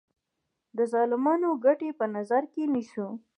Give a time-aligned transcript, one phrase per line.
[0.77, 3.07] د ظالمانو ګټې په نظر کې نیسو.